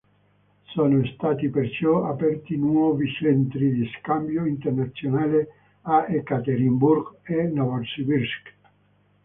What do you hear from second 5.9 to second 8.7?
Ekaterinburg e Novosibirsk.